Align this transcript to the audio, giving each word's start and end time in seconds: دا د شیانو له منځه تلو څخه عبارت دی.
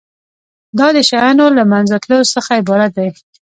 دا 0.79 0.87
د 0.95 0.97
شیانو 1.09 1.45
له 1.57 1.63
منځه 1.71 1.95
تلو 2.03 2.19
څخه 2.33 2.51
عبارت 2.61 2.91
دی. 2.97 3.09